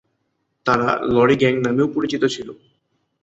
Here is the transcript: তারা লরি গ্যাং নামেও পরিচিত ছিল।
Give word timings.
তারা 0.65 0.87
লরি 1.07 1.35
গ্যাং 1.35 1.53
নামেও 1.57 1.87
পরিচিত 1.87 2.23
ছিল। 2.25 2.47